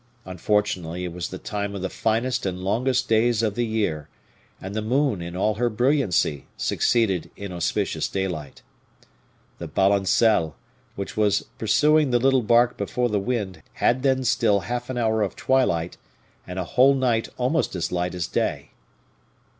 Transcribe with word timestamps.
Unfortunately, 0.25 1.03
it 1.05 1.13
was 1.13 1.29
the 1.29 1.37
time 1.37 1.75
of 1.75 1.83
the 1.83 1.87
finest 1.87 2.43
and 2.47 2.63
longest 2.63 3.07
days 3.07 3.43
of 3.43 3.53
the 3.53 3.67
year, 3.67 4.09
and 4.59 4.73
the 4.73 4.81
moon, 4.81 5.21
in 5.21 5.35
all 5.37 5.53
her 5.53 5.69
brilliancy, 5.69 6.47
succeeded 6.57 7.29
inauspicious 7.35 8.07
daylight. 8.07 8.63
The 9.59 9.67
balancelle, 9.67 10.55
which 10.95 11.15
was 11.15 11.43
pursuing 11.59 12.09
the 12.09 12.17
little 12.19 12.41
bark 12.41 12.77
before 12.77 13.09
the 13.09 13.19
wind, 13.19 13.61
had 13.73 14.01
then 14.01 14.23
still 14.23 14.61
half 14.61 14.89
an 14.89 14.97
hour 14.97 15.21
of 15.21 15.35
twilight, 15.35 15.97
and 16.47 16.57
a 16.57 16.63
whole 16.63 16.95
night 16.95 17.29
almost 17.37 17.75
as 17.75 17.91
light 17.91 18.15
as 18.15 18.25
day. 18.25 18.71